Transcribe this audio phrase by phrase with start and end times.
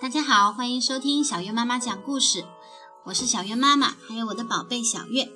[0.00, 2.42] 大家好，欢迎收听小月妈妈讲故事。
[3.04, 5.28] 我是小月妈妈，还有我的宝贝小月。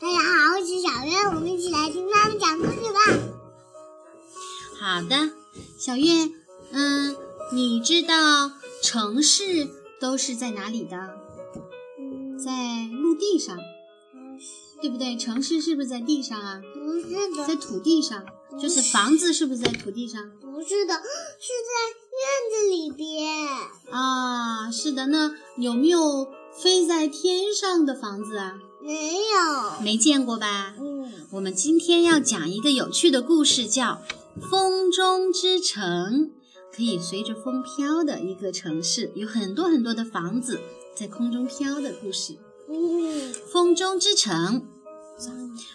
[0.00, 3.00] 大家好，我是小月，我们一起来听妈妈讲故事吧。
[4.80, 5.34] 好的，
[5.78, 6.30] 小月，
[6.70, 7.14] 嗯，
[7.52, 8.52] 你知道
[8.82, 9.68] 城市
[10.00, 11.18] 都是在哪里的？
[12.42, 13.54] 在陆地上，
[14.80, 15.14] 对不对？
[15.18, 16.62] 城市是不是在地上啊？
[16.72, 18.24] 不是的，在土地上，
[18.58, 20.30] 就是房子是不是在土地上？
[20.40, 23.36] 不是的，是在院子里边。
[23.90, 25.06] 啊，是的。
[25.06, 28.54] 那有没有飞在天上的房子啊？
[28.80, 30.74] 没有，没见过吧？
[30.78, 34.00] 嗯，我们今天要讲一个有趣的故事，叫
[34.50, 36.26] 《风中之城》，
[36.74, 40.60] 可以随着风飘的一个城市，有很多很多的房子
[40.94, 42.36] 在空中飘的故事。
[42.68, 44.62] 嗯，《风中之城》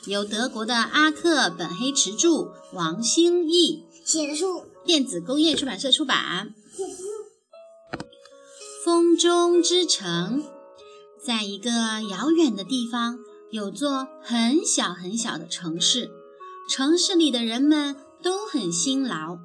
[0.05, 4.63] 由德国的阿克本黑池著，王兴义，写的书。
[4.85, 6.53] 电子工业出版社出版。
[8.83, 10.43] 《风中之城》
[11.23, 11.71] 在一个
[12.09, 13.19] 遥远的地方，
[13.51, 16.09] 有座很小很小的城市。
[16.69, 19.37] 城市里的人们都很辛劳，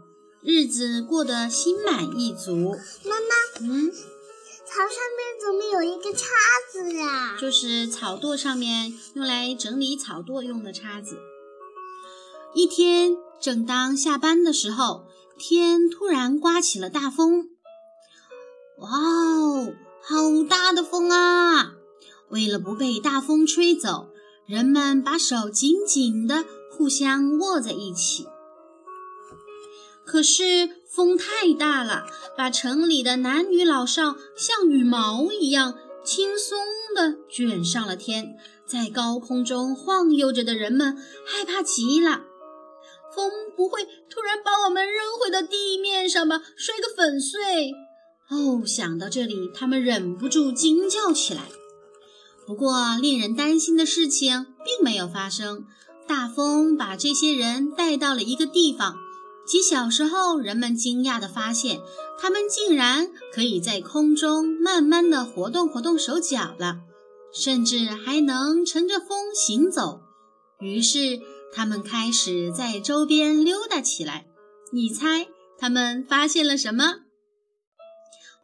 [0.43, 2.77] 日子过得心满意足。
[3.05, 6.29] 妈妈，嗯，草上面怎么有一个叉
[6.71, 7.37] 子呀？
[7.41, 11.19] 就是草垛上面用来整理草垛用的叉子。
[12.55, 15.07] 一天，正当下班的时候，
[15.39, 17.51] 天突然刮起了大风。
[18.79, 21.75] 哇哦，好大的风啊！
[22.31, 24.09] 为了不被大风吹走，
[24.47, 28.27] 人们把手紧紧地互相握在一起。
[30.05, 36.59] 可是风太大了，把城里的男女老少像羽毛一样轻松
[36.95, 38.37] 地卷上了天。
[38.67, 42.25] 在高空中晃悠着的人们害怕极了。
[43.15, 46.43] 风不会突然把我们扔回到地面上吧？
[46.57, 47.73] 摔个粉碎！
[48.31, 51.43] 哦，想到这里，他们忍不住惊叫起来。
[52.47, 55.67] 不过，令人担心的事情并没有发生。
[56.07, 58.97] 大风把这些人带到了一个地方。
[59.47, 61.81] 几小时后，人们惊讶地发现，
[62.19, 66.81] 他们竟然可以在空中慢慢地活动活动手脚了，
[67.33, 70.01] 甚至还能乘着风行走。
[70.61, 71.21] 于是，
[71.55, 74.27] 他们开始在周边溜达起来。
[74.73, 76.97] 你猜他们发现了什么？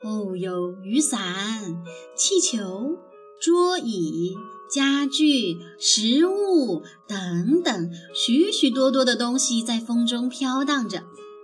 [0.03, 1.83] 哦，有雨伞、
[2.17, 2.97] 气球、
[3.43, 4.35] 桌椅、
[4.73, 11.03] 家具、食物等等，许许多多的东西在风中飘荡着。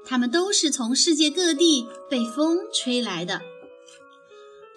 [0.09, 3.43] 它们都是从世界各地被风吹来的。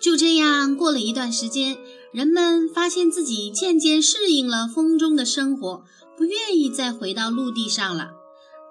[0.02, 1.78] 就这样过了一段时间，
[2.12, 5.84] 人们发现自己渐渐适应了风中的生活，
[6.20, 8.12] 不愿意再回到陆地上了。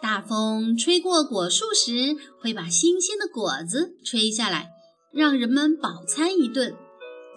[0.03, 4.69] 大风吹过果树时，会把新鲜的果子吹下来，
[5.11, 6.77] 让人们饱餐一顿。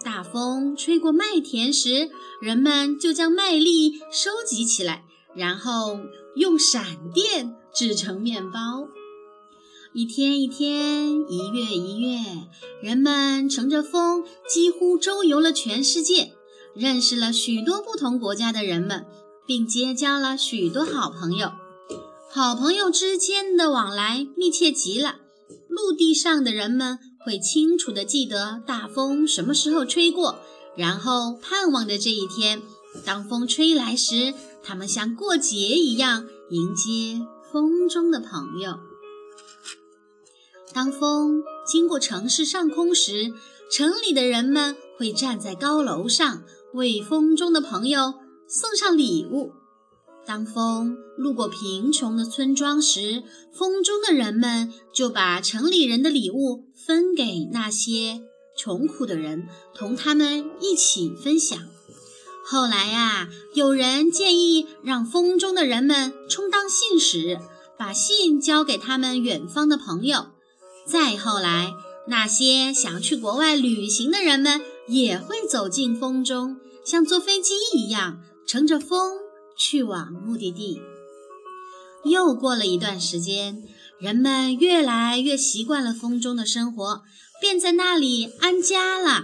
[0.04, 2.10] 大风吹过麦田时，
[2.42, 5.98] 人们就将麦粒收集起来，然后
[6.36, 8.90] 用闪电制成面包。
[9.94, 12.20] 一天一天，一月一月，
[12.82, 16.34] 人们乘着风几乎周游了全世界，
[16.76, 19.06] 认识了许多不同国家的人们，
[19.46, 21.52] 并结交了许多好朋友。
[22.30, 25.18] 好朋友之间的往来密切极了。
[25.68, 30.40] 陆地上的人们会清楚地记得大风什么时候吹过，
[30.76, 32.62] 然后盼望着这一天。
[33.06, 38.80] 当风吹来时，他们像过节一样迎接风中的朋友。
[40.74, 43.34] 当风经过城市上空时，
[43.70, 46.44] 城里的人们会站在高楼上，
[46.74, 48.16] 为风中的朋友
[48.54, 49.54] 送上礼物。
[50.26, 53.24] 当风路过贫穷的村庄时，
[53.54, 58.20] 风中的人们就把城里人的礼物分给那些
[58.58, 61.58] 穷苦的人，同他们一起分享。
[62.46, 67.40] 后来呀、有人建议让风中的人们充当信使，
[67.78, 70.26] 把信交给他们远方的朋友。
[70.86, 71.72] 再后来，
[72.10, 74.60] 那些想去国外旅行的人们
[74.90, 78.20] 也会走进风中，像坐飞机一样，
[78.52, 79.14] 乘着风
[79.56, 80.82] 去往目的地。
[82.04, 83.64] 又过了一段时间，
[83.98, 87.02] 人们越来越习惯了风中的生活，
[87.40, 89.24] 便在那里安家了。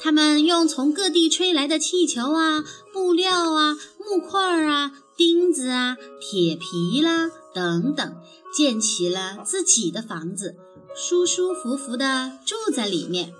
[0.00, 2.64] 他们用从各地吹来的气球啊、
[2.94, 8.16] 布料啊、木块啊、钉子啊、铁皮啦等等，
[8.56, 10.56] 建起了自己的房子，
[10.96, 13.34] 舒舒服服地住在里面。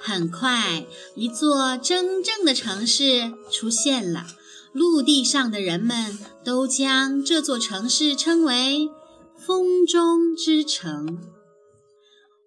[0.00, 4.26] 很快，一座真正的城市出现了。
[4.72, 8.88] 陆地上的人们都将这座城市称为
[9.36, 11.18] “风中之城”。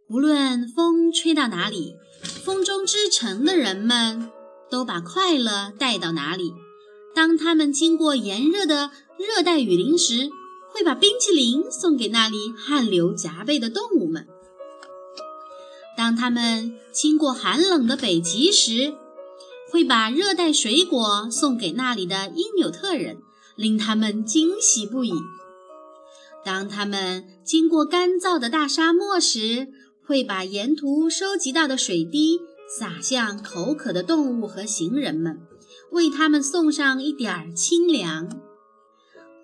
[0.08, 1.96] 无论风吹到哪里，
[2.46, 4.32] 风中之城的人们
[4.70, 6.54] 都把快乐带到哪里。
[7.14, 10.30] 当他们经过炎热的热带雨林时，
[10.72, 14.24] 会把冰淇淋送给那里汗流浃背的动物们；
[15.98, 18.96] 当他们经过寒冷的北极时，
[19.74, 23.18] 会把热带水果送给那里的因纽特人，
[23.56, 25.16] 令他们惊喜不已；
[26.46, 29.70] 当他们经过干燥的大沙漠时，
[30.06, 32.40] 会把沿途收集到的水滴
[32.70, 35.42] 洒向口渴的动物和行人们。
[35.90, 38.30] 为他们送上一点儿清凉。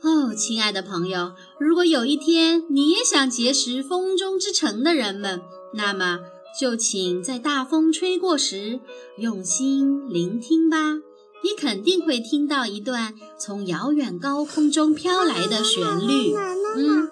[0.04, 5.42] 哦，亲爱的朋友，如果有一天你也想结识风中之城的人们，
[5.74, 6.20] 那么
[6.60, 8.82] 就请在大风吹过时
[9.18, 10.96] 用心聆听吧。
[11.42, 16.34] 你肯定会听到一段从遥远高空中飘来的旋律。
[16.34, 17.12] 妈妈妈嗯，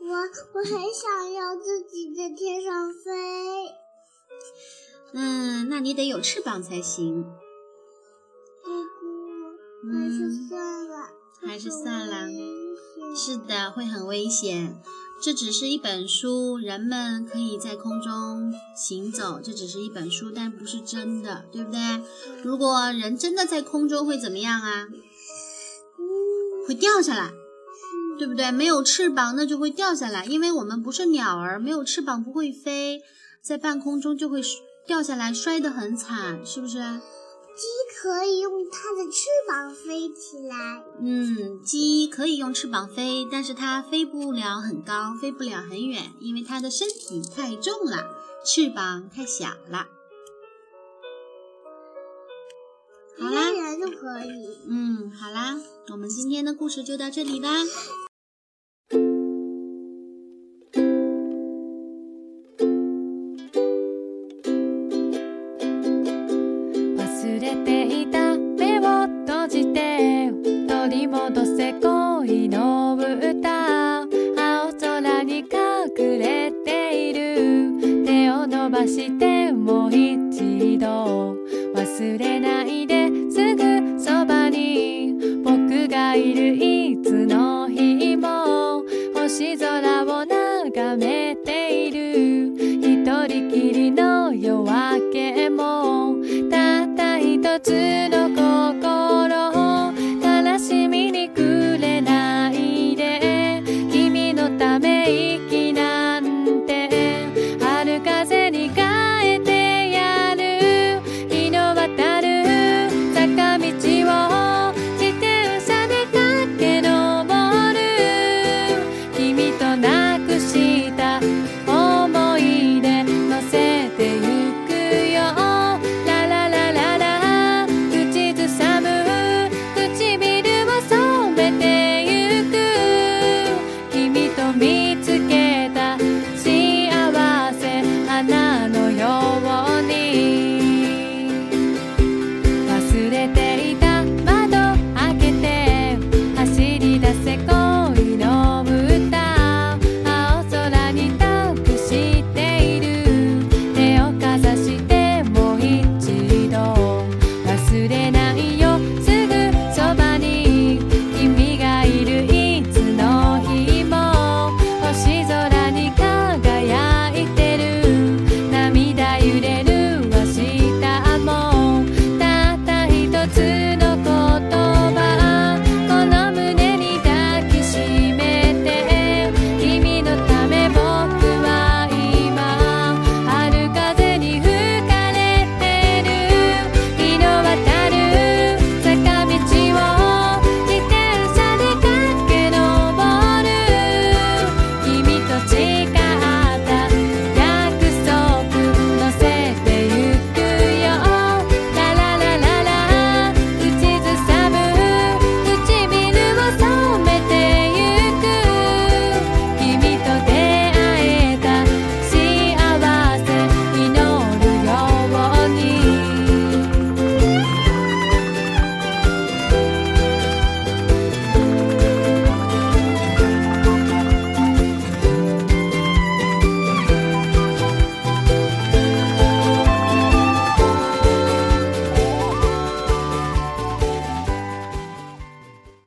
[0.00, 0.14] 我
[0.52, 3.10] 我很想要自己在天上飞。
[5.14, 7.24] 嗯，那你得有翅膀才行。
[9.90, 11.08] 还是算了，
[11.40, 12.28] 还是算了。
[13.16, 14.82] 是的，会很危险。
[15.22, 19.38] 这只是一本书，人们可以在空中行走。
[19.42, 21.80] 这只是一本书，但不是真的，对不对？
[22.42, 24.88] 如果人真的在空中会怎么样啊？
[26.66, 27.30] 会掉下来，
[28.18, 28.50] 对不对？
[28.50, 30.24] 没有翅膀，那就会掉下来。
[30.24, 33.02] 因为我们不是鸟儿，没有翅膀不会飞，
[33.42, 34.40] 在半空中就会
[34.86, 36.78] 掉下来，摔得很惨，是不是？
[37.56, 37.66] 鸡
[38.00, 40.82] 可以用它的翅膀飞起来。
[41.00, 48.06] 嗯，鸡可以用翅膀飞，但是它飞不了很高，飞不了很远，因为它的身体太重了，
[48.44, 49.88] 翅膀太小了。
[53.18, 54.58] 好啦，人就可以。
[54.66, 55.60] 嗯，好啦，
[55.90, 57.48] 我们今天的故事就到这里吧。
[69.50, 70.30] じて
[70.68, 71.49] 取り戻す